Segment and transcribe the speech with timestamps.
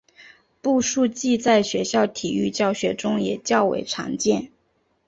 [0.63, 4.49] 步数计在学校体育教学中也较为常见。